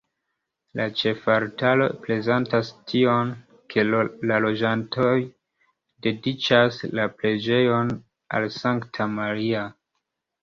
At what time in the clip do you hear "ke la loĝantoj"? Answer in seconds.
3.73-5.11